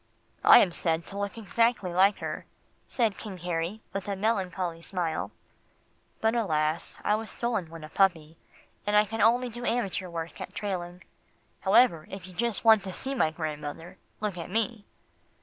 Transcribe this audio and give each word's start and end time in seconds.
"I 0.43 0.57
am 0.57 0.71
said 0.71 1.05
to 1.05 1.17
look 1.19 1.37
exactly 1.37 1.93
like 1.93 2.17
her," 2.17 2.47
said 2.87 3.19
King 3.19 3.37
Harry 3.37 3.81
with 3.93 4.07
a 4.07 4.15
melancholy 4.15 4.81
smile, 4.81 5.29
"but 6.21 6.33
alas! 6.33 6.97
I 7.03 7.13
was 7.13 7.29
stolen 7.29 7.69
when 7.69 7.83
a 7.83 7.89
puppy, 7.89 8.35
and 8.87 8.95
I 8.97 9.05
can 9.05 9.19
do 9.19 9.25
only 9.25 9.53
amateur 9.69 10.09
work 10.09 10.41
at 10.41 10.55
trailing. 10.55 11.03
However, 11.59 12.07
if 12.09 12.25
you 12.25 12.33
just 12.33 12.65
want 12.65 12.83
to 12.85 12.91
see 12.91 13.13
my 13.13 13.29
grandmother, 13.29 13.99
look 14.21 14.39
at 14.39 14.49
me." 14.49 14.85